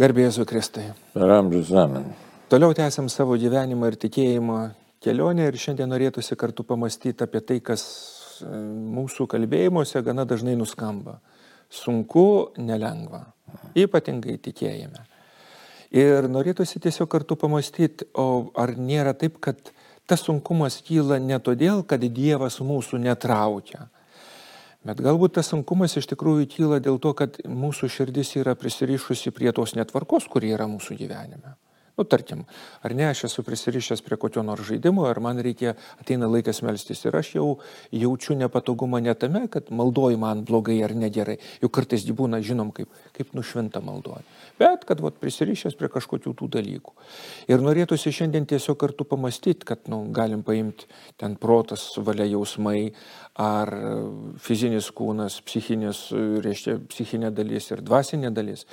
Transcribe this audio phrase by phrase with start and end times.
[0.00, 0.86] Garbėsiu Kristai.
[1.12, 2.06] Per amžius amen.
[2.48, 4.54] Toliau tęsiam savo gyvenimą ir tikėjimo
[5.04, 7.82] kelionę ir šiandien norėtųsi kartu pamastyti apie tai, kas
[8.40, 8.48] e,
[8.96, 11.18] mūsų kalbėjimuose gana dažnai nuskamba.
[11.68, 12.24] Sunku,
[12.56, 13.26] nelengva.
[13.76, 15.04] Ypatingai tikėjime.
[15.92, 19.60] Ir norėtųsi tiesiog kartu pamastyti, o ar nėra taip, kad
[20.08, 23.90] tas sunkumas kyla ne todėl, kad Dievas mūsų netraukia,
[24.86, 29.52] Bet galbūt tas sunkumas iš tikrųjų kyla dėl to, kad mūsų širdis yra prisirišusi prie
[29.52, 31.56] tos netvarkos, kuri yra mūsų gyvenime.
[32.00, 32.46] Nu, tarkim,
[32.80, 37.02] ar ne, aš esu prisirišęs prie kokio nors žaidimo, ar man reikia, ateina laikas melstis
[37.04, 37.48] ir aš jau
[37.92, 42.88] jaučiu nepatogumą ne tame, kad maldoji man blogai ar negerai, juk kartais būna, žinom, kaip,
[43.18, 44.24] kaip nušventa maldoji,
[44.56, 46.96] bet kad vat, prisirišęs prie kažkokių tų dalykų.
[47.52, 50.88] Ir norėtųsi šiandien tiesiog kartu pamastyti, kad nu, galim paimti
[51.20, 52.94] ten protas, valia jausmai,
[53.40, 53.76] ar
[54.40, 58.64] fizinis kūnas, psichinis, reiškia, psichinė dalis ir dvasinė dalis.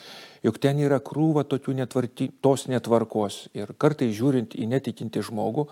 [0.45, 3.16] Juk ten yra krūva tokių netvarki, tos netvarkos.
[3.57, 5.67] Ir kartai žiūrint į netikinti žmogų,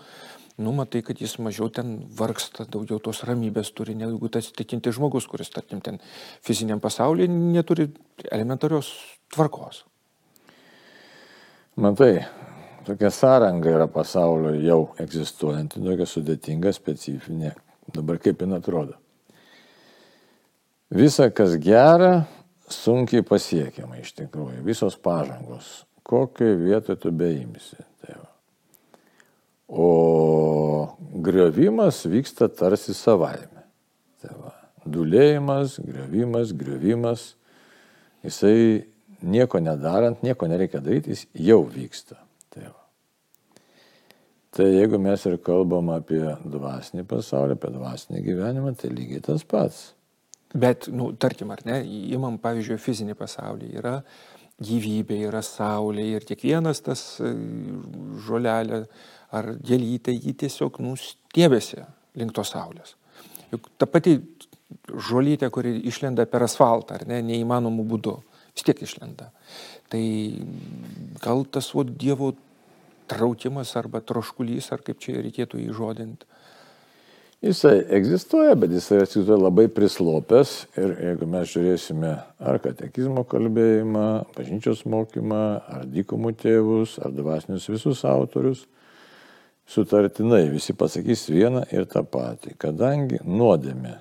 [0.62, 5.28] nu matai, kad jis mažiau ten vargsta, daugiau tos ramybės turi, negu tas tikinti žmogus,
[5.28, 6.00] kuris, tarkim, ten
[6.44, 7.90] fiziniam pasaulyje neturi
[8.32, 8.92] elementarios
[9.34, 9.84] tvarkos.
[11.76, 12.24] Matai,
[12.86, 17.52] tokia sąranga yra pasaulio jau egzistuojanti, tokia sudėtinga, specifinė.
[17.92, 18.96] Dabar kaip jin atrodo.
[20.96, 22.24] Visa, kas gera,
[22.70, 27.76] sunkiai pasiekiama iš tikrųjų, visos pažangos, kokioje vietoje tu beimsi.
[28.02, 28.28] Tai va.
[29.66, 29.86] o
[31.26, 33.64] griovimas vyksta tarsi savaime.
[34.22, 34.52] Tai va.
[34.86, 37.24] Dulėjimas, griovimas, griovimas,
[38.22, 38.86] jisai
[39.26, 42.20] nieko nedarant, nieko nereikia daryti, jis jau vyksta.
[42.54, 43.64] Tai, va.
[44.54, 49.82] tai jeigu mes ir kalbam apie dvasinį pasaulį, apie dvasinį gyvenimą, tai lygiai tas pats.
[50.54, 51.80] Bet, nu, tarkim, ar ne,
[52.14, 53.72] imam, pavyzdžiui, fizinį pasaulį.
[53.80, 53.96] Yra
[54.62, 57.32] gyvybė, yra saulė ir kiekvienas tas e,
[58.26, 58.84] žolelė
[59.36, 61.82] ar gėlytė jį tiesiog nustiebėsi
[62.16, 62.94] link tos saulės.
[63.52, 64.16] Juk ta pati
[64.86, 68.16] žolytė, kuri išlenda per asfaltą, ar ne, neįmanomų būdų,
[68.56, 69.30] vis tiek išlenda.
[69.92, 70.02] Tai
[71.22, 72.32] gal tas vo, Dievo
[73.10, 76.26] traukimas arba troškulys, ar kaip čia reikėtų įžodinti,
[77.46, 82.10] Jisai egzistuoja, bet jisai egzistuoja labai prislopęs ir jeigu mes žiūrėsime
[82.50, 85.42] ar katekizmo kalbėjimą, bažnyčios mokymą,
[85.76, 88.64] ar dykumų tėvus, ar dvasinius visus autorius,
[89.70, 92.56] sutartinai visi pasakys vieną ir tą patį.
[92.58, 93.94] Kadangi nuodėmė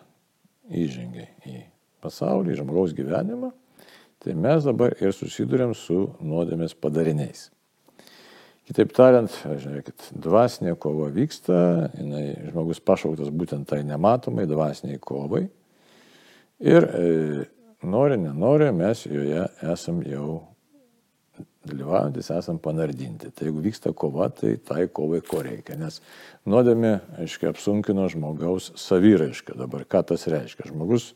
[0.81, 1.59] įžengia į
[2.01, 3.51] pasaulį, į žmogaus gyvenimą,
[4.25, 7.51] tai mes dabar ir susidurėm su nuodėmės padariniais.
[8.65, 11.57] Kitaip tariant, žiūrėkit, dvasinė kova vyksta,
[11.99, 15.43] jinai, žmogus pašauktas būtent tai nematomai dvasiniai kovai.
[16.65, 17.09] Ir e,
[17.85, 20.39] nori, nenori, mes joje esam jau
[21.69, 23.29] dalyvaujantis, esam panardinti.
[23.29, 25.77] Tai jeigu vyksta kova, tai tai kovai ko reikia.
[25.77, 25.99] Nes
[26.49, 29.59] nuodėmė, aiškiai, apsunkino žmogaus saviraišką.
[29.61, 30.71] Dabar ką tas reiškia?
[30.71, 31.11] Žmogus,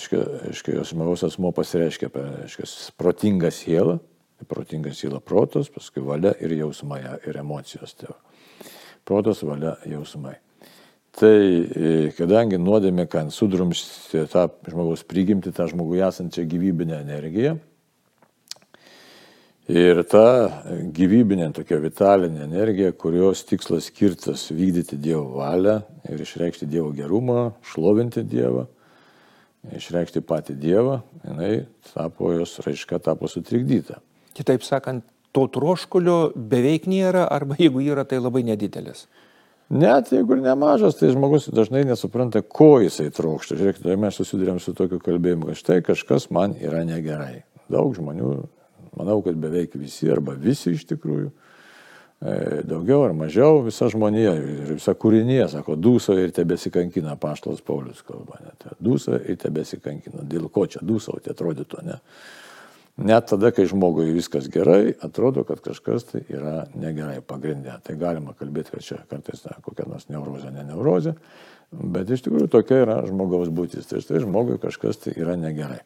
[0.00, 3.98] aiškiai, žmogaus asmo pasireiškia apie, aiškiai, protingą sielą
[4.48, 7.94] protingas yra protas, paskui valia ir jausmai ir emocijos.
[7.98, 8.14] Tai
[9.08, 10.36] protas, valia, jausmai.
[11.12, 17.58] Tai e, kadangi nuodėmė, kad sudrumsti tą žmogaus prigimti, tą žmogų esančią gyvybinę energiją,
[19.70, 20.62] ir ta
[20.94, 28.24] gyvybinė tokia vitalinė energija, kurios tikslas skirtas vykdyti Dievo valią ir išreikšti Dievo gerumą, šlovinti
[28.26, 28.66] Dievą,
[29.76, 31.52] išreikšti patį Dievą, jinai
[31.92, 34.00] tapo jos raiška, tapo sutrikdyta.
[34.36, 39.06] Kitaip sakant, to troškulio beveik nėra, arba jeigu yra, tai labai nedidelis.
[39.72, 43.56] Net jeigu ir nemažas, tai žmogus dažnai nesupranta, ko jisai trokšta.
[43.56, 47.46] Žiūrėkite, tai mes susidurėm su tokiu kalbėjimu, kad štai kažkas man yra negerai.
[47.72, 48.34] Daug žmonių,
[49.00, 52.34] manau, kad beveik visi arba visi iš tikrųjų, e,
[52.68, 58.42] daugiau ar mažiau visa žmonija ir visa kūrinė, sako, dūso ir tebesikankina, paštas Paulius kalba,
[58.44, 58.68] net.
[58.76, 60.20] Dūso ir tebesikankina.
[60.28, 61.96] Dėl ko čia dūsauti atrodytų, ne?
[63.00, 67.78] Net tada, kai žmogui viskas gerai, atrodo, kad kažkas tai yra negerai pagrindė.
[67.86, 71.14] Tai galima kalbėti, kad čia kartais na, kokia nors neurozė, ne neurozė,
[71.72, 73.88] bet iš tikrųjų tokia yra žmogaus būtis.
[73.88, 75.80] Tai štai žmogui kažkas tai yra negerai.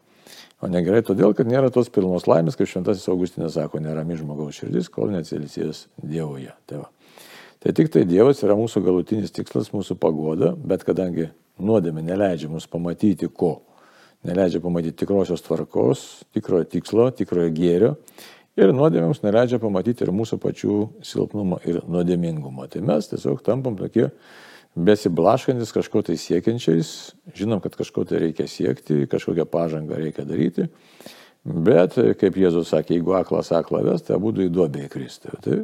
[0.58, 4.90] O negerai todėl, kad nėra tos pilnos laimės, kaip šventasis Augustinas sako, nerami žmogaus širdis,
[4.90, 6.56] kol neatsilisės Dievoje.
[6.66, 7.22] Tai, va.
[7.62, 11.28] tai tik tai Dievas yra mūsų galutinis tikslas, mūsų pagoda, bet kadangi
[11.62, 13.60] nuodėmė neleidžia mums pamatyti ko
[14.26, 17.92] neleidžia pamatyti tikrosios tvarkos, tikrojo tikslo, tikrojo gėrio
[18.56, 22.68] ir nuodėmėms neleidžia pamatyti ir mūsų pačių silpnumo ir nuodėmingumo.
[22.72, 24.08] Tai mes tiesiog tampam tokie
[24.76, 26.88] besiblaškantis kažko tai siekiančiais,
[27.36, 30.68] žinom, kad kažko tai reikia siekti, kažkokią pažangą reikia daryti,
[31.46, 35.30] Bet, kaip Jėzus sakė, jeigu aklas aklą ves, tai būtų į duobę įkristi.
[35.44, 35.58] Tai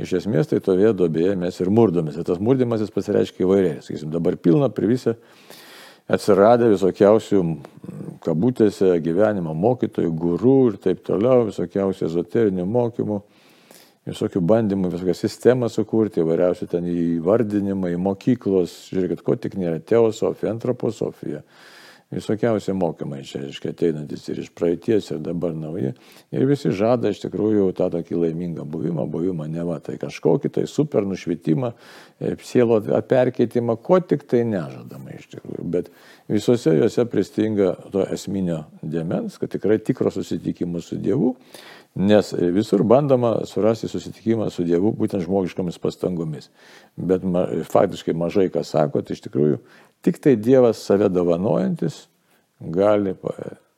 [0.00, 2.16] iš esmės tai toje duobėje mes ir murdomės.
[2.16, 3.82] Ir tas murdimas jis pasireiškia įvairiai.
[3.84, 5.18] Sakysim, dabar pilna privisę
[6.10, 7.42] atsiradę visokiausių
[8.24, 13.20] kabutėse gyvenimo mokytojų, gurų ir taip toliau, visokiausių ezoterinių mokymų,
[14.10, 21.44] visokių bandymų, visokią sistemą sukurti, įvairiausių ten įvardinimai, mokyklos, žiūrėkit, ko tik nėra, teosofija, antroposofija
[22.10, 25.92] visokiausi mokymai čia, reiškia, ateinantis ir iš praeities, ir dabar nauji.
[26.34, 30.66] Ir visi žada iš tikrųjų tą tokį laimingą buvimą, buvimą ne va, tai kažkokį tai
[30.70, 31.72] super nušvitimą,
[32.18, 35.66] e, sielo perkeitimą, ko tik tai nežadama iš tikrųjų.
[35.76, 35.90] Bet
[36.30, 41.36] visose juose pristinga to esminio demens, kad tikrai tikro susitikimo su Dievu,
[41.94, 46.50] nes visur bandoma surasti susitikimą su Dievu būtent žmogiškomis pastangomis.
[46.96, 49.58] Bet ma, faktiškai mažai kas sako, tai iš tikrųjų
[50.04, 52.06] Tik tai Dievas save dovanojantis
[52.60, 53.14] gali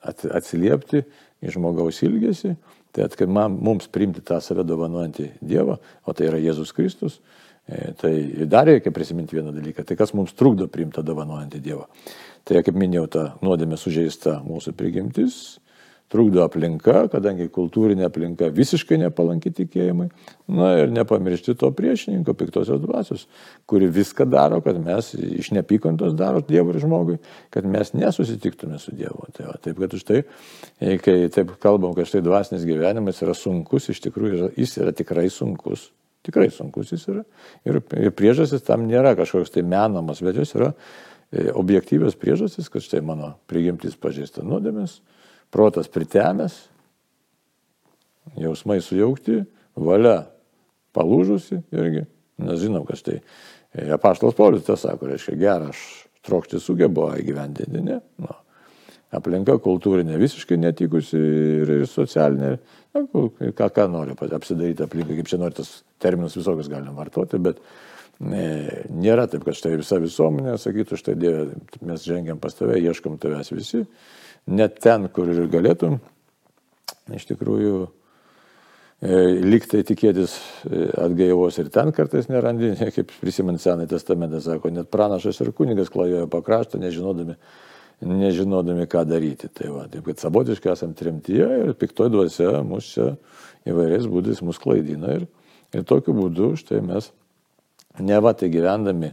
[0.03, 1.03] atsiliepti
[1.43, 2.55] į žmogaus ilgesį,
[2.95, 7.19] tai kad man, mums priimti tą save dovanojantį Dievą, o tai yra Jėzus Kristus,
[7.67, 8.13] e, tai
[8.51, 11.89] dar reikia prisiminti vieną dalyką, tai kas mums trukdo priimti tą dovanojantį Dievą.
[12.47, 15.41] Tai kaip minėjau, ta nuodėmė sužeista mūsų prigimtis,
[16.13, 20.09] trukdo aplinka, kadangi kultūrinė aplinka visiškai nepalanki tikėjimui.
[20.53, 23.25] Na ir nepamiršti to priešininko, piktosios dvasios,
[23.71, 27.17] kuri viską daro, kad mes iš nepykantos daro Dievui ir žmogui,
[27.55, 29.31] kad mes nesusitiktume su Dievu.
[29.37, 30.21] Tai va, taip, kad už tai,
[31.05, 35.89] kai taip kalbam, kad štai dvasinis gyvenimas yra sunkus, iš tikrųjų jis yra tikrai sunkus.
[36.23, 37.25] Tikrai sunkus jis yra.
[37.67, 42.85] Ir, ir priežastis tam nėra kažkoks tai menamas, bet jos yra e, objektyvios priežastis, kad
[42.85, 45.01] štai mano prigimtis pažįsta nuodėmės
[45.53, 46.59] protas pritemęs,
[48.41, 49.43] jausmai sujaukti,
[49.77, 50.23] valia
[50.97, 52.07] palūžusi irgi,
[52.43, 53.21] nes žinom, kas tai
[53.93, 55.83] apaštalas Paulius tą sako, reiškia, gerą aš
[56.27, 57.99] trokšti sugebu įgyvendinti, ne?
[58.23, 58.35] Nu,
[59.13, 62.53] aplinka kultūrinė visiškai netikusi ir, ir socialinė,
[62.95, 67.61] na, ką, ką nori apsidaryti aplinką, kaip čia nori tas terminus visokius galim vartoti, bet
[68.21, 68.47] ne,
[68.93, 71.47] nėra taip, kad štai visa visuomenė sakytų, štai Dieve,
[71.85, 73.85] mes žengiam pas tave, ieškom tavęs visi,
[74.47, 75.99] net ten, kur ir galėtum,
[77.15, 77.77] iš tikrųjų,
[79.03, 80.37] e, liktai tikėtis
[80.67, 85.93] e, atgaivos ir ten kartais nerandi, kaip prisimint Senąjį testamentą, sako, net pranašas ir kunigas
[85.93, 87.39] klajoja pakraštą, nežinodami,
[88.03, 89.51] nežinodami, ką daryti.
[89.55, 93.13] Tai va, taip kad savotiškai esam tremtyje ir piktoj dvasia mus čia
[93.69, 95.29] įvairiais būdais mus klaidina ir,
[95.75, 97.13] ir tokiu būdu štai mes
[98.01, 99.13] ne va tai gyvendami,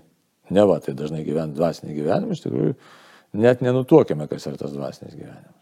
[0.49, 2.75] ne va tai dažnai gyvent dvasinį gyvenimą, iš tikrųjų
[3.33, 5.55] net nenutuokiame, kas yra tas dvasinis gyvenimas.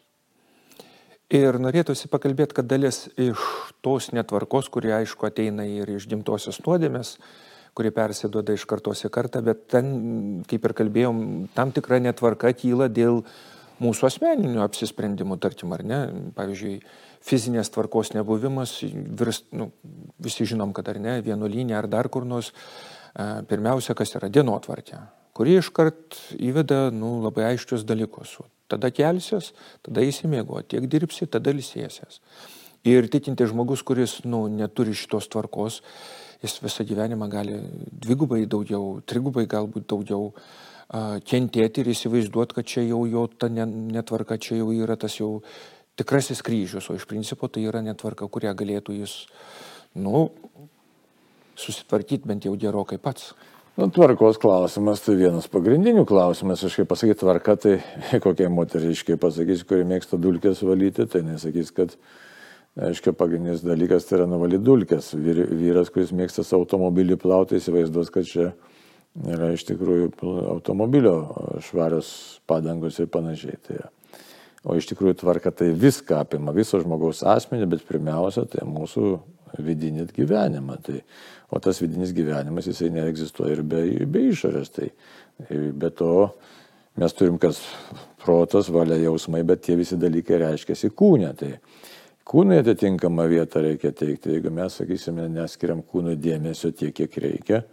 [1.27, 3.41] Ir norėtųsi pakalbėti, kad dalis iš
[3.83, 7.17] tos netvarkos, kurie aišku ateina ir iš gimtosios nuodėmės,
[7.75, 9.89] kurie persiduoda iš kartos į kartą, bet ten,
[10.47, 11.19] kaip ir kalbėjom,
[11.57, 13.25] tam tikra netvarka kyla dėl
[13.83, 15.99] mūsų asmeninių apsisprendimų, tarkim, ar ne.
[16.39, 16.79] Pavyzdžiui,
[17.27, 18.79] fizinės tvarkos nebuvimas,
[19.19, 19.73] virs, nu,
[20.23, 22.53] visi žinom, kad ar ne, vienuolynė ar dar kur nors,
[23.51, 25.03] pirmiausia, kas yra dienotvarkė
[25.37, 28.39] kuri iškart įveda nu, labai aiškius dalykus.
[28.67, 29.53] Tada kelsies,
[29.85, 32.19] tada įsimėgo, tiek dirbsi, tada lisėsies.
[32.87, 35.81] Ir tikinti žmogus, kuris nu, neturi šitos tvarkos,
[36.43, 37.61] jis visą gyvenimą gali
[38.05, 44.37] dvigubai daugiau, trigubai galbūt daugiau uh, kentėti ir įsivaizduoti, kad čia jau jo ta netvarka,
[44.39, 45.41] čia jau yra tas jau
[45.97, 49.15] tikrasis kryžius, o iš principo tai yra netvarka, kurią galėtų jis,
[49.97, 50.29] nu,
[51.57, 53.33] susitvarkyti bent jau gerokai pats.
[53.77, 56.63] Nu, tvarkos klausimas tai vienas pagrindinių klausimas.
[56.65, 57.75] Aš kaip pasakyti tvarka, tai
[58.25, 61.93] kokiai moteriškai pasakysiu, kuri mėgsta dulkės valyti, tai nesakys, kad,
[62.87, 65.11] aiškiai, pagrindinis dalykas tai yra nuvalyti dulkės.
[65.13, 68.47] Vyras, kuris mėgsta savo automobilį plauti, įsivaizduos, kad čia
[69.29, 70.09] yra iš tikrųjų
[70.55, 71.15] automobilio
[71.69, 72.09] švarios
[72.49, 73.61] padangos ir panašiai.
[73.69, 73.83] Tai,
[74.65, 79.19] o iš tikrųjų tvarka tai viską apima, viso žmogaus asmenį, bet pirmiausia, tai mūsų
[79.61, 80.81] vidinį gyvenimą.
[80.81, 81.03] Tai,
[81.49, 84.73] o tas vidinis gyvenimas jisai neegzistuoja ir be, be išorės.
[84.75, 84.89] Tai
[85.47, 86.13] be to
[86.97, 87.61] mes turim kas
[88.23, 91.31] protas, valia, jausmai, bet tie visi dalykai reiškiasi kūne.
[91.39, 91.53] Tai
[92.27, 94.35] kūnui atitinkamą vietą reikia teikti.
[94.35, 97.63] Jeigu mes, sakysime, neskiriam kūnui dėmesio tiek, kiek reikia,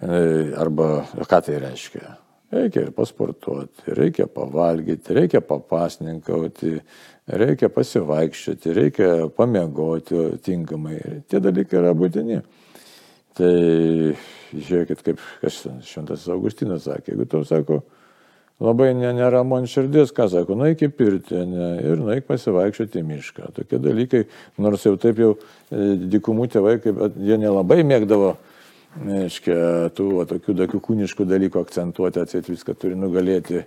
[0.00, 0.18] e,
[0.60, 2.16] arba ką tai reiškia?
[2.50, 6.72] Reikia ir pasportuoti, reikia pavalgyti, reikia papasninkauti,
[7.38, 10.96] reikia pasivaikščioti, reikia pamiegoti tinkamai.
[11.30, 12.40] Tie dalykai yra būtini.
[13.38, 13.54] Tai
[14.50, 17.80] žiūrėkit, kaip šventas Augustinas sakė, jeigu tau sako,
[18.60, 23.52] labai neramu ant širdies, ką sako, nueik į pirtį ne, ir nueik pasivaikščioti į mišką.
[23.56, 24.24] Tokie dalykai,
[24.60, 28.34] nors jau taip jau e, dikumų tėvai, kaip, jie nelabai mėgdavo
[28.90, 29.54] Reiškia,
[29.94, 33.66] tų va, tokių, tokių kūniškų dalykų akcentuoti, atsėti viską turi nugalėti e,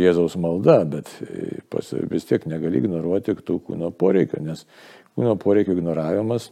[0.00, 4.64] Jėzaus malda, bet e, pas, vis tiek negali ignoruoti tų kūno poreikio, nes
[5.12, 6.48] kūno poreikio ignoravimas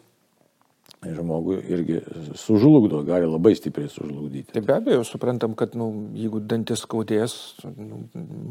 [1.00, 2.00] žmogui irgi
[2.36, 4.52] sužlugdo, gali labai stipriai sužlugdyti.
[4.52, 7.36] Tai be abejo, suprantam, kad nu, jeigu dantis skaudės,
[7.72, 8.02] nu,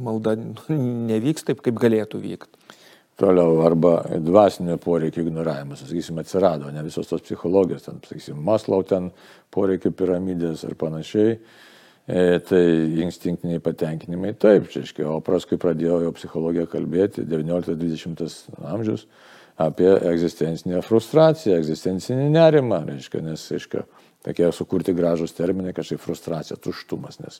[0.05, 2.77] malda nevyks taip, kaip galėtų vykti.
[3.19, 9.11] Toliau, arba dvasinio poreikio ignoravimas, sakysime, atsirado, ne visos tos psichologijos, ten, sakysime, Maslau ten
[9.51, 12.63] poreikio piramidės ir panašiai, e, tai
[13.03, 19.03] instinktiniai patenkinimai, taip, čia, aiškiai, o paskui pradėjo jau psichologija kalbėti, 19-20 amžius,
[19.59, 23.83] apie egzistencinę frustraciją, egzistencinį nerimą, reiškia, nes, reiškia,
[24.23, 27.39] tokie sukurti gražus terminai, kažkaip frustracija, tuštumas, nes,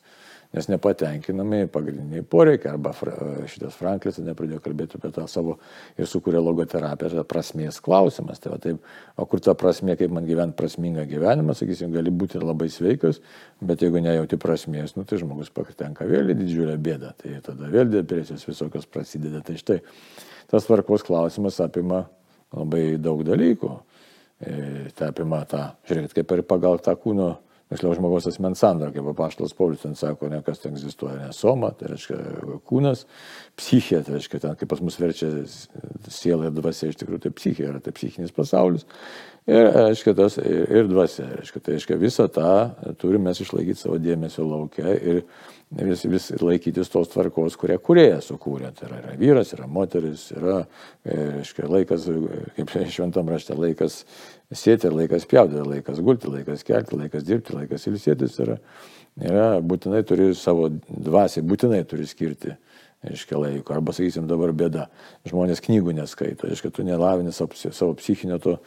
[0.55, 2.93] nes nepatenkinami pagrindiniai poreikiai, arba
[3.51, 5.57] šitas Franklis nepradėjo kalbėti apie tą savo
[5.99, 8.39] ir sukūrė logoterapiją, tai prasmės klausimas.
[8.43, 8.79] Tai va, taip,
[9.19, 13.19] o kur ta prasmė, kaip man gyventi prasmingą gyvenimą, sakysim, gali būti labai sveikas,
[13.59, 17.91] bet jeigu nejauti prasmės, nu, tai žmogus patenka vėl į didžiulę bėdą, tai tada vėl
[17.91, 19.43] depresijos visokios prasideda.
[19.45, 19.83] Tai štai
[20.49, 22.05] tas tvarkos klausimas apima
[22.55, 23.75] labai daug dalykų.
[24.39, 24.55] E,
[24.95, 27.33] tai apima tą, žiūrėkit, kaip ir pagal tą kūno,
[27.69, 31.69] tiksliau žmogaus asmens sandorą, kaip apaštalas Paulius ten sako, ne kas ten egzistuoja, ne soma,
[31.77, 32.17] tai reiškia
[32.69, 33.03] kūnas,
[33.59, 35.29] psichė, tai reiškia ten, kaip pas mus verčia
[36.07, 38.87] siela ir dvasia, iš tikrųjų tai psichė yra, tai psichinis pasaulis.
[39.49, 42.49] Ir, reiškia, tas, ir, ir dvasia, reiškia, tai reiškia visą tą
[43.01, 45.21] turime išlaikyti savo dėmesio laukia ir
[45.71, 48.71] vis, vis laikytis tos tvarkos, kurią kuriejas sukūrė.
[48.77, 50.63] Tai yra, yra vyras, yra moteris, yra,
[51.05, 52.07] e, reiškia, laikas,
[52.57, 54.01] kaip šventam rašte, laikas
[54.49, 58.39] sėti, laikas pjaudyti, laikas gulti, laikas kelti, laikas dirbti, laikas ilsėtis.
[58.45, 58.57] Yra,
[59.21, 62.55] yra būtinai turi savo dvasiai, būtinai turi skirti.
[63.05, 63.71] Reiškia laiko.
[63.77, 64.89] Arba, sakysim, dabar bėda.
[65.29, 66.49] Žmonės knygų neskaito.
[66.49, 68.57] Reiškia, tu nelavini savo psichinio to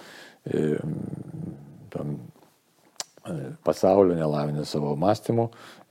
[0.48, 0.78] e,
[1.92, 2.14] tam,
[3.66, 5.48] pasaulio, nelavinė savo mąstymų,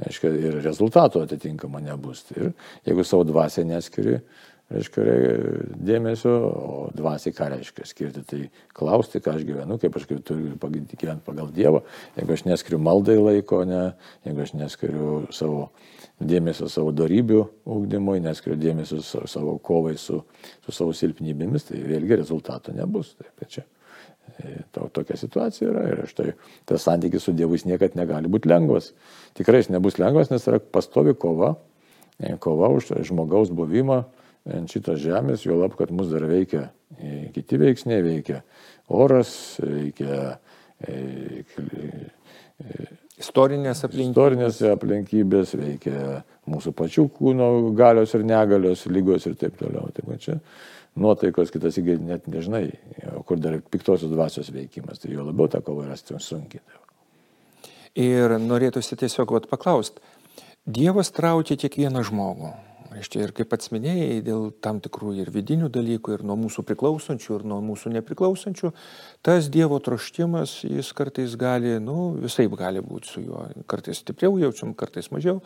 [0.08, 2.26] aiškia, ir rezultato atitinkama nebus.
[2.36, 2.52] Ir
[2.88, 4.18] jeigu savo dvasią neskiri,
[4.72, 5.06] reiškia,
[5.88, 8.42] dėmesio, o dvasiai ką reiškia skirti, tai
[8.76, 11.84] klausti, ką aš gyvenu, kaip aš turiu gyventi pagal Dievą,
[12.20, 13.84] jeigu aš neskiriu maldai laiko, ne,
[14.28, 15.70] jeigu aš neskiriu savo
[16.22, 20.22] dėmesio savo darybių ūkdymui, neskiriu dėmesio savo kovai su,
[20.66, 23.16] su savo silpnybėmis, tai vėlgi rezultato nebus.
[23.20, 23.68] Taip, tai čia
[24.94, 26.34] tokia situacija yra ir štai
[26.70, 28.92] tas santykis su Dievu jis niekada negali būti lengvas.
[29.38, 31.56] Tikrai jis nebus lengvas, nes yra pastovi kova,
[32.20, 34.04] e, kova už žmogaus buvimą
[34.52, 38.42] ant šitos žemės, jo lab, kad mus dar veikia e, kiti veiksniai, veikia
[38.92, 40.38] oras, veikia
[40.82, 41.44] e,
[43.22, 44.12] istorinės aplinkybės.
[44.16, 49.92] Istorinės aplinkybės veikia mūsų pačių kūno galios ir negalios, lygos ir taip toliau.
[49.94, 50.40] Taip, čia
[50.96, 52.66] nuotaikos, kitas net nežinai,
[53.26, 56.62] kur dar piktosios dvasios veikimas, tai jo labiau tą kovą rasti sunkiai.
[57.96, 60.00] Ir norėtųsi tiesiog vat, paklausti,
[60.62, 62.52] Dievas traukia kiekvieną žmogų.
[62.92, 67.38] Reiškia, ir kaip pats minėjai, dėl tam tikrų ir vidinių dalykų, ir nuo mūsų priklausančių,
[67.38, 68.70] ir nuo mūsų nepriklausančių,
[69.26, 73.46] tas Dievo troštimas, jis kartais gali, nu, visai gali būti su juo.
[73.72, 75.40] Kartais stipriau jaučiam, kartais mažiau.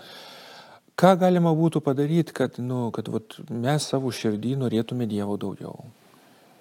[0.96, 5.84] Ką galima būtų padaryti, kad, nu, kad vat, mes savo širdį norėtume Dievo daugiau?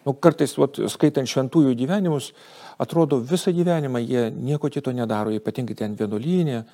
[0.04, 2.32] Nu, kartais, vat, skaitant šventųjų gyvenimus,
[2.82, 6.64] atrodo visą gyvenimą jie nieko kito nedaro, ypatingai ten vienuolynė,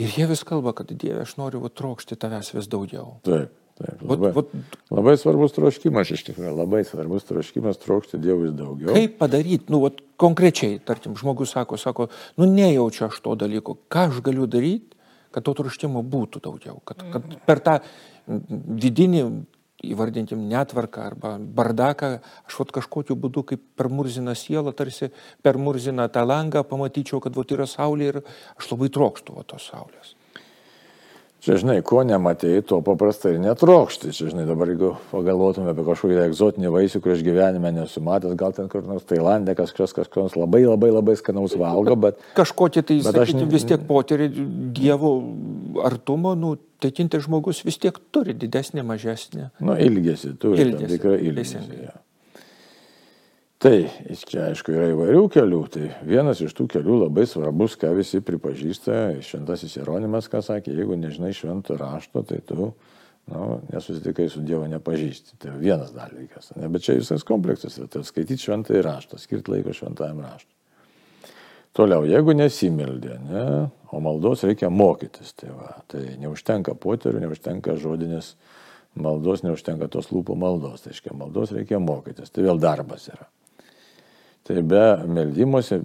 [0.00, 3.18] ir jie vis kalba, kad Dieve, aš noriu vat, trokšti tavęs vis daugiau.
[3.28, 3.56] Taip.
[3.80, 8.92] Taip, labai, vat, vat, labai svarbus troškimas iš tikrųjų, labai svarbus troškimas trokšti Dievui daugiau.
[8.92, 14.10] Kaip padaryti, nu, vat, konkrečiai, tarkim, žmogus sako, sako, nu nejaučiu aš to dalyko, ką
[14.10, 14.99] aš galiu daryti,
[15.34, 17.78] kad to troškimo būtų daugiau, kad, kad per tą
[18.26, 19.24] vidinį,
[19.90, 22.12] įvardintim, netvarką arba bardaką,
[22.48, 25.08] aš vat kažkokiu būdu, kaip per murziną sielą, tarsi
[25.42, 28.20] per murziną tą langą, pamatyčiau, kad vat yra saulė ir
[28.58, 30.14] aš labai trokštų vat tos saulės.
[31.40, 34.12] Čia, žinai, ko nematėjai, to paprastai netrokšti.
[34.12, 38.52] Čia, žinai, dabar jeigu pagalvotume apie kažkokį egzotinį vaisių, kurį aš gyvenime nesu matęs, gal
[38.56, 42.20] ten kur nors Tailandė kažkas kažkas labai labai labai skanaus valgo, bet...
[42.36, 43.54] Kažkokie tai, sakyti, aš...
[43.56, 44.28] vis tiek potyrį
[44.76, 45.14] Dievo
[45.88, 49.48] artumo, nu, teikinti žmogus vis tiek turi didesnį, mažesnį.
[49.64, 50.66] Nu, ilgesi, turi.
[50.66, 50.92] Ilgesi.
[50.98, 51.64] Tikrai ilgesi.
[51.86, 51.96] Ja.
[53.60, 53.74] Tai
[54.24, 58.94] čia aišku yra įvairių kelių, tai vienas iš tų kelių labai svarbus, ką visi pripažįsta,
[59.20, 62.70] šventasis Jeronimas, ką sakė, jeigu nežinai švento rašto, tai tu
[63.28, 65.36] nu, nesusitikai su Dievu nepažįsti.
[65.42, 66.54] Tai vienas dalykas.
[66.56, 66.70] Ne?
[66.72, 70.56] Bet čia visas kompleksas yra, tai skaityti šventąjį raštą, skirti laiko šventajam raštui.
[71.76, 73.42] Toliau, jeigu nesimeldė, ne,
[73.92, 78.32] o maldos reikia mokytis, tai, va, tai neužtenka poterių, neužtenka žodinės
[78.96, 83.28] maldos, neužtenka tos lūpų maldos, tai reiškia, maldos reikia mokytis, tai vėl darbas yra.
[84.50, 85.76] Tai be meldymosi,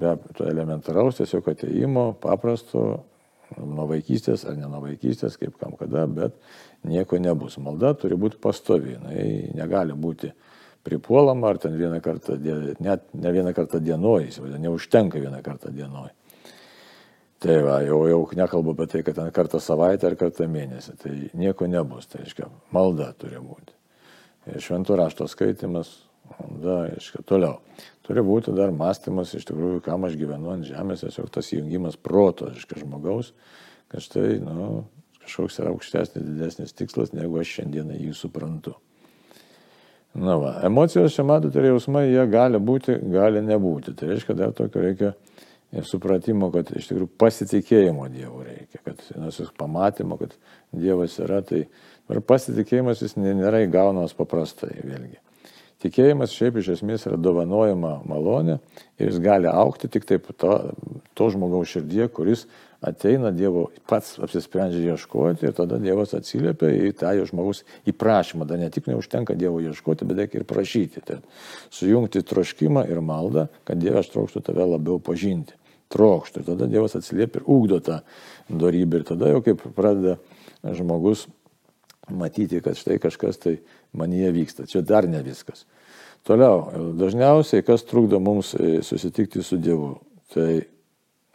[0.00, 2.82] be to elementaraus tiesiog ateimo, paprasto,
[3.56, 6.36] nuo vaikystės ar ne nuo vaikystės, kaip kam kada, bet
[6.84, 7.56] nieko nebus.
[7.56, 9.24] Malda turi būti pastovi, jinai
[9.56, 10.28] negali būti
[10.84, 12.36] pripuolama ar ten vieną kartą,
[12.84, 14.28] net ne vieną kartą dienoj,
[14.60, 16.12] neužtenka vieną kartą dienoj.
[17.40, 21.16] Tai va, jau, jau nekalbu apie tai, kad ten kartą savaitę ar kartą mėnesį, tai
[21.32, 23.72] nieko nebus, tai reiškia, malda turi būti.
[24.60, 27.58] Šventų rašto skaitimas, malda, reiškia, toliau.
[28.06, 32.50] Turi būti dar mąstymas iš tikrųjų, kam aš gyvenu ant žemės, tiesiog tas įjungimas proto,
[32.50, 33.32] reiškia, žmogaus,
[33.92, 34.84] kad štai, nu,
[35.22, 38.74] kažkoks yra aukštesnis, didesnis tikslas, negu aš šiandieną jį suprantu.
[40.12, 43.94] Na va, emocijos čia matote ir jausmai, jie gali būti, gali nebūti.
[43.96, 45.14] Tai reiškia, dar tokio reikia
[45.88, 50.34] supratimo, kad iš tikrųjų pasitikėjimo Dievu reikia, kad nusis pamatymo, kad
[50.76, 55.16] Dievas yra, tai ir pasitikėjimas jis nėra įgaunamas paprastai vėlgi.
[55.82, 58.60] Tikėjimas šiaip iš esmės yra dovanojama malonė
[59.02, 60.52] ir jis gali aukti tik taip to,
[61.18, 62.46] to žmogaus širdie, kuris
[62.82, 68.46] ateina Dievo, pats apsisprendžia ieškoti ir tada Dievas atsiliepia į tą jo žmogus įprašymą.
[68.46, 71.02] Dar ne tik neužtenka Dievo ieškoti, bet reikia ir prašyti.
[71.06, 71.18] Tai
[71.74, 75.58] sujungti troškimą ir maldą, kad Dievas trokštų tave labiau pažinti.
[75.94, 76.42] Trokštų.
[76.42, 78.00] Ir tada Dievas atsiliepia ir ugdo tą
[78.50, 79.02] darybę.
[79.02, 80.18] Ir tada jau kaip pradeda
[80.62, 81.28] žmogus
[82.16, 83.56] matyti, kad štai kažkas tai
[83.96, 84.66] manyje vyksta.
[84.70, 85.64] Čia dar ne viskas.
[86.26, 89.96] Toliau, dažniausiai kas trukdo mums e, susitikti su Dievu?
[90.32, 90.62] Tai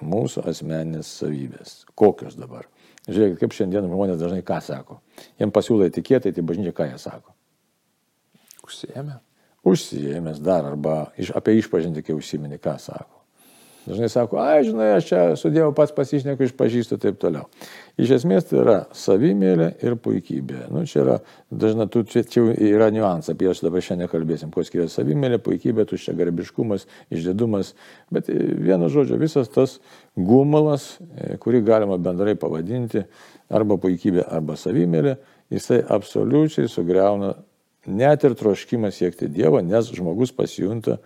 [0.08, 1.82] mūsų asmeninės savybės.
[1.98, 2.70] Kokios dabar?
[3.08, 5.00] Žiūrėkit, kaip šiandien žmonės dažnai ką sako.
[5.40, 7.36] Jiems pasiūlai tikėtai, tai bažnyčia ką jie sako?
[8.68, 9.20] Užsiemė.
[9.68, 13.17] Užsiemęs dar arba iš, apie išpažinti, kai užsiminė, ką sako.
[13.88, 17.46] Dažnai sako, ai, žinai, aš čia su Dievu pats pasišneku, išpažįstu ir taip toliau.
[17.96, 20.66] Iš esmės tai yra savimėlė ir puikybė.
[20.76, 21.16] Nu, čia yra,
[21.56, 25.88] dažnai, tu, čia, čia yra niuansas, apie jas dabar šiandien kalbėsim, kuo skiriasi savimėlė, puikybė,
[25.88, 26.84] tuščia garbiškumas,
[27.16, 27.72] išdėdumas.
[28.12, 29.78] Bet e, vieno žodžio, visas tas
[30.20, 33.06] gumalas, e, kurį galima bendrai pavadinti
[33.48, 35.16] arba puikybė, arba savimėlė,
[35.56, 37.38] jisai absoliučiai sugriauna
[37.88, 41.00] net ir troškimą siekti Dievo, nes žmogus pasijunta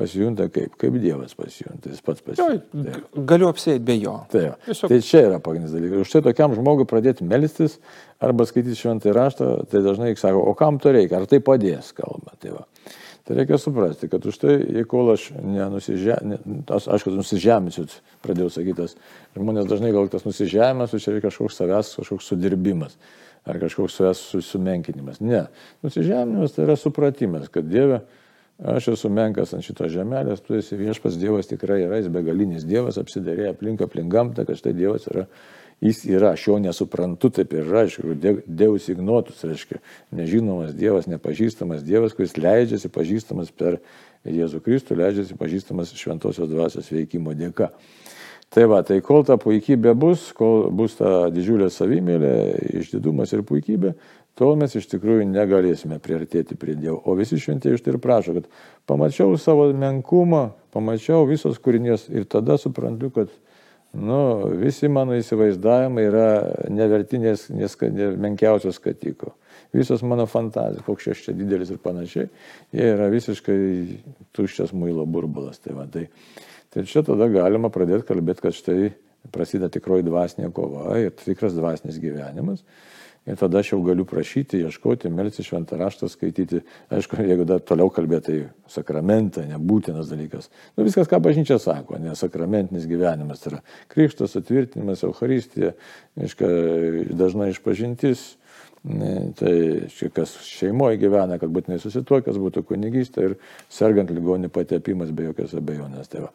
[0.00, 2.96] pasijunta kaip, kaip Dievas pasijunta, jis pats pasijunta.
[2.96, 4.16] Jo, galiu apsėti be jo.
[4.32, 4.56] Taip.
[4.66, 4.92] Tiesiog...
[4.92, 6.06] Tai čia yra pagrindinis dalykas.
[6.06, 7.76] Už tai tokiam žmogui pradėti melstis
[8.22, 12.34] arba skaityti šventą raštą, tai dažnai sako, o kam to reikia, ar tai padės, kalba.
[12.42, 12.92] Tai, va.
[13.28, 14.58] tai reikia suprasti, kad už tai,
[14.90, 17.88] kol aš nenusižemėsiu, aš aišku, nusižemėsiu,
[18.24, 18.96] pradėjau sakyti, tas
[19.38, 22.98] žmonės dažnai gal tas nusižemės, čia yra kažkoks savęs, kažkoks sudirbimas
[23.48, 25.20] ar kažkoks savęs sumenkinimas.
[25.24, 25.46] Ne,
[25.84, 28.02] nusižeminimas tai yra supratimas, kad Dieve,
[28.60, 32.98] Aš esu menkas ant šitos žemelės, tu esi viešpas Dievas tikrai yra, jis begalinis Dievas,
[33.00, 35.24] apsidarė aplink aplink gamtą, kad štai Dievas yra,
[35.80, 39.80] jis yra, aš jo nesuprantu, taip ir yra, aišku, Dievas ignotus, reiškia,
[40.12, 43.80] nežinomas Dievas, nepažįstamas Dievas, kuris leidžiasi pažįstamas per
[44.28, 47.72] Jėzų Kristų, leidžiasi pažįstamas šventosios dvasios veikimo dėka.
[48.50, 52.32] Tai va, tai kol ta puikybė bus, kol bus ta didžiulė savimėlė,
[52.80, 53.92] išdidumas ir puikybė,
[54.38, 57.00] tol mes iš tikrųjų negalėsime priartėti prie Dievo.
[57.04, 58.48] O visi šventieji iš tai ir prašo, kad
[58.90, 63.34] pamačiau savo menkumą, pamačiau visos kūrinės ir tada suprantu, kad
[63.92, 64.20] nu,
[64.60, 66.28] visi mano įsivaizdavimai yra
[66.70, 69.34] nevertinės, nes ne, menkiausios skatiko.
[69.74, 72.30] Visos mano fantazijos, koks aš čia didelis ir panašiai,
[72.74, 73.58] jie yra visiškai
[74.34, 75.60] tuščias muilo burbulas.
[75.62, 76.08] Tai, va, tai,
[76.74, 78.90] tai čia tada galima pradėti kalbėti, kad štai
[79.34, 82.64] prasideda tikroji dvasinė kova ir tikras dvasinis gyvenimas.
[83.28, 86.62] Ir tada aš jau galiu prašyti, ieškoti, melsti šventą raštą, skaityti.
[86.96, 90.48] Aišku, jeigu dar toliau kalbėti, tai sakramentą, nebūtinas dalykas.
[90.72, 93.60] Nu, viskas, ką bažnyčia sako, nes sakramentinis gyvenimas tai yra
[93.92, 95.74] krikštas, atvirtinimas, Euharistija,
[96.16, 96.48] aišku,
[97.20, 98.24] dažnai išpažintis.
[98.80, 103.34] Tai kas šeimoje gyvena, kad būtinai susituokęs būtų kunigystė ir
[103.68, 106.08] sergant ligonį patepimas be jokios abejonės.
[106.08, 106.30] Tai va.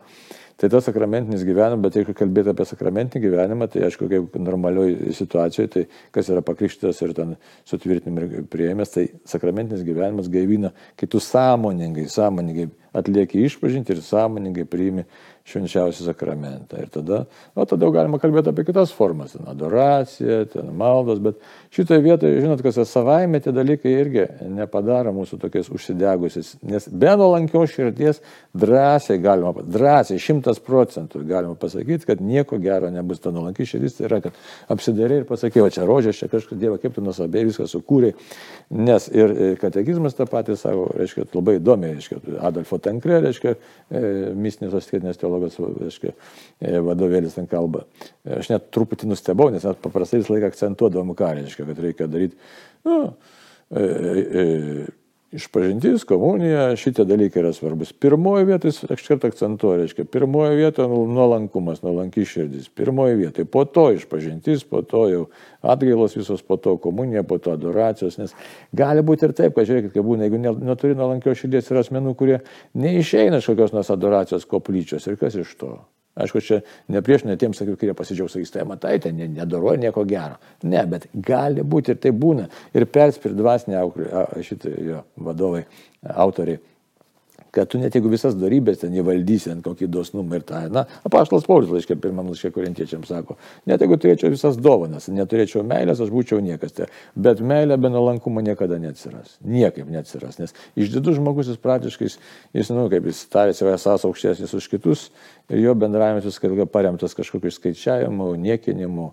[0.55, 5.71] Tai tas sakramentinis gyvenimas, bet jeigu kalbėti apie sakramentinį gyvenimą, tai aišku, kaip normalioj situacijoje,
[5.73, 5.83] tai
[6.15, 7.33] kas yra pakrikštytas ir ten
[7.67, 14.63] sutvirtinim ir prieimęs, tai sakramentinis gyvenimas gaivina, kai tu sąmoningai, sąmoningai atlieki išpažinti ir sąmoningai
[14.69, 15.03] priimi
[15.45, 16.79] švenčiausią sakramentą.
[16.81, 17.19] Ir tada,
[17.53, 21.37] o tada jau galima kalbėti apie kitas formas, ten adoracija, ten maldos, bet
[21.75, 27.13] šitoje vietoje, žinot, kas yra savaime, tie dalykai irgi nepadaro mūsų tokiais užsidegusiais, nes be
[27.13, 28.23] nuolankios širdies
[28.57, 33.21] drąsiai galima, drąsiai, šimtas procentų galima pasakyti, kad nieko gero nebus.
[33.21, 34.35] Ta nuolanki širdis tai yra, kad
[34.73, 38.11] apsidarė ir pasakė, o čia rožės, čia kažkas Dieva, kaip tu nusabėjai viską sukūrė.
[38.75, 43.55] Nes ir e, katekizmas tą patį savo, reiškia, labai įdomiai, reiškia, Adolfo Tankre, reiškia,
[43.89, 44.03] e,
[44.35, 46.13] mistinės asketinės teologijos teologijos reiškia,
[46.59, 47.85] e, vadovėlis ten kalba.
[48.37, 52.37] Aš net truputį nustebau, nes mes paprastai visą laiką akcentuodavom ką reiškia, kad reikia daryti
[52.85, 52.99] nu,
[53.71, 54.45] e, e,
[55.35, 57.89] Išpažintis, komunija, šitie dalykai yra svarbus.
[57.91, 62.69] Pirmoji vieta, aš kartą akcentuoju, reiškia, pirmoji vieta nuolankumas, nuolanki širdis.
[62.71, 65.25] Pirmoji vieta, po to išpažintis, po to jau
[65.59, 68.31] atgailos visos, po to komunija, po to adoracijos, nes
[68.71, 72.39] gali būti ir taip, kad žiūrėkit, kaip būna, jeigu neturi nuolankios širdies, yra asmenų, kurie
[72.79, 75.73] neišeina iš kokios nors adoracijos koplyčios ir kas iš to.
[76.15, 80.37] Aišku, čia ne prieš netiems, kurie pasidžiaugs, sakys, tai matai, tai nedaroja nieko gero.
[80.63, 82.47] Ne, bet gali būti ir tai būna.
[82.75, 83.83] Ir perspir dvasinė
[84.47, 85.65] šitai jo vadovai,
[86.15, 86.61] autoriai
[87.55, 91.47] kad tu net jeigu visas darybės ten įvaldysi ant kokį dosnumą ir tą, na, apaštalas
[91.47, 93.37] Paulius laiškė, pirmam laiškė korintiečiams sako,
[93.69, 98.43] net jeigu turėčiau visas dovanas, neturėčiau meilės, aš būčiau niekas, tai, bet meilė be nuolankumo
[98.45, 102.11] niekada neatsiras, niekaip neatsiras, nes išdidus žmogus jis praktiškai,
[102.57, 105.09] jis, nu, kaip jis tarėsi, esas aukštesnis už kitus.
[105.45, 109.03] Ir jo bendravimas viskas paremtas kažkokiu skaičiavimu, niekinimu,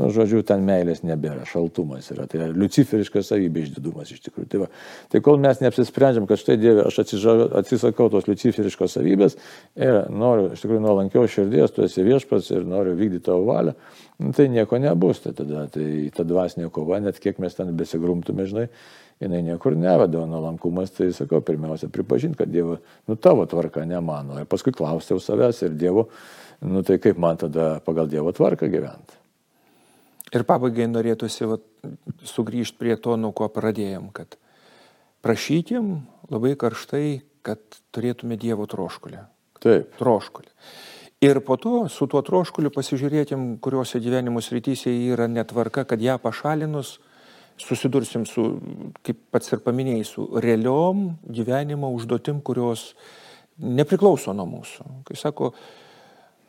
[0.00, 4.48] nu, žodžiu, ten meilės nebėra, šaltumas yra, tai yra luciferiška savybė išdidumas iš tikrųjų.
[4.48, 4.68] Tai, va,
[5.12, 9.36] tai kol mes neapsisprendžiam, kad štai Dieve, aš atsisakau atsisakau tos luciferiškos savybės
[9.76, 13.74] ir noriu iš tikrųjų nuolankiau širdies, tu esi viešpats ir noriu vykdyti tavo valią,
[14.18, 15.22] nu, tai nieko nebus.
[15.22, 18.68] Tai tada tai ta dvasinė kova, net kiek mes ten besigrumtume, žinai,
[19.20, 22.78] jinai niekur neveda, o nuolankumas, tai sakau, pirmiausia, pripažinti, kad Dievo,
[23.08, 24.40] nu tavo tvarka, ne mano.
[24.40, 26.08] Ir paskui klausiau savęs ir Dievo,
[26.62, 29.18] nu tai kaip man tada pagal Dievo tvarką gyventi.
[30.32, 31.58] Ir pabaigai norėtųsi va,
[32.24, 34.38] sugrįžti prie to, nuo ko pradėjom, kad
[35.22, 35.98] prašykim
[36.32, 37.60] labai karštai, kad
[37.94, 39.22] turėtume Dievo troškulį.
[39.62, 39.94] Taip.
[40.00, 40.50] Troškulį.
[41.22, 46.96] Ir po to su tuo troškuliu pasižiūrėtim, kuriuose gyvenimo srityse yra netvarka, kad ją pašalinus
[47.62, 48.46] susidursim su,
[49.06, 52.92] kaip pats ir paminėjai, su realiom gyvenimo užduotim, kurios
[53.62, 54.88] nepriklauso nuo mūsų.
[55.06, 55.52] Kai sako,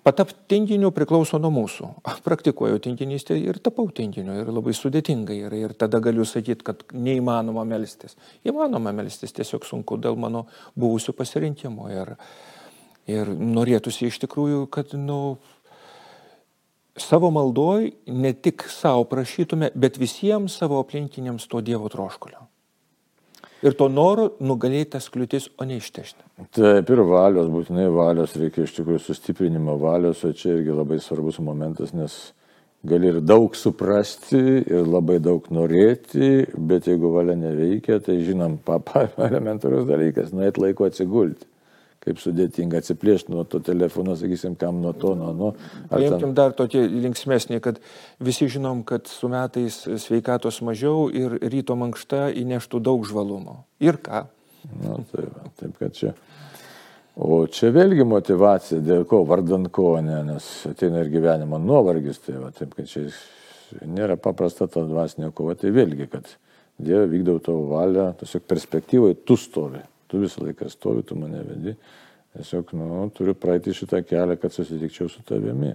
[0.04, 1.89] Patapti tinginiu priklauso nuo mūsų.
[2.26, 5.60] Praktikuoju tinginystę ir tapau tinginiu ir labai sudėtingai yra.
[5.62, 8.18] Ir tada galiu sakyti, kad neįmanoma melstis.
[8.44, 10.44] Įmanoma melstis, tiesiog sunku dėl mano
[10.76, 11.89] buvusių pasirinkimų.
[11.96, 12.13] Ir,
[13.16, 15.38] ir norėtųsi iš tikrųjų, kad nu,
[17.00, 22.44] savo maldoj ne tik savo prašytume, bet visiems savo aplinkiniams to Dievo troškulio
[23.63, 26.21] ir to noro nugalėti tas kliūtis, o ne ištešti.
[26.56, 31.39] Taip, ir valios, būtinai valios, reikia iš tikrųjų sustiprinimo valios, o čia irgi labai svarbus
[31.43, 32.17] momentas, nes
[32.84, 39.08] gali ir daug suprasti, ir labai daug norėti, bet jeigu valia neveikia, tai žinom, papa,
[39.30, 41.47] elementarus dalykas, nuėt laiko atsigulti
[42.04, 45.52] kaip sudėtinga atsiplėšti nuo to telefono, sakysim, kam nuo to, nuo nuo.
[45.92, 46.36] Paimkim ten...
[46.38, 47.80] dar tokį linksmesnį, kad
[48.24, 53.62] visi žinom, kad su metais sveikatos mažiau ir ryto mankšta įneštų daug žvalumo.
[53.84, 54.26] Ir ką?
[54.82, 55.28] Na, tai
[55.60, 56.13] taip, kad čia.
[57.13, 62.39] O čia vėlgi motivacija, dėl ko, vardant ko, ne, nes ateina ir gyvenimo nuovargis, tai
[62.42, 63.06] va, taip, kad čia
[63.86, 66.32] nėra paprasta ta dvasinė kova, tai vėlgi, kad
[66.84, 69.78] Dieve vykdau tavo valią, tiesiog perspektyvai tu stovi
[70.13, 71.73] tu visą laiką stovi, tu mane vedi.
[72.34, 75.73] Tiesiog, nu, turiu praeiti šitą kelią, kad susitikčiau su tavimi.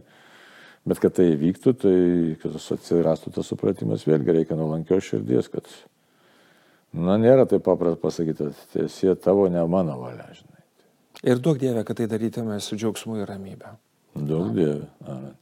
[0.88, 1.98] Bet kad tai vyktų, tai
[2.42, 5.66] kad atsirastų tas supratimas, vėlgi reikia nuolankios širdies, kad,
[6.94, 10.64] na, nėra taip paprasta pasakyti, tiesie tavo, ne mano valia, žinai.
[11.26, 13.74] Ir duok Dievę, kad tai darytume su džiaugsmu ir ramybė.
[14.18, 14.86] Daug Dievė.
[15.06, 15.37] Amen.